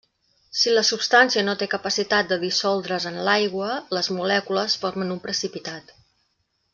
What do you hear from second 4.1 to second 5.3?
molècules formen un